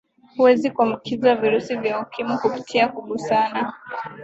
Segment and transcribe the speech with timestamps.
[0.37, 3.73] huwezi kuambukizwa virusi vya ukimwi kupitia kugusana